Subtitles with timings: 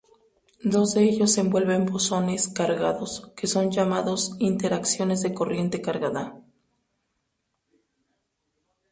[0.63, 6.41] Dos de ellos envuelven bosones cargados, que son llamados "interacciones de corriente cargada".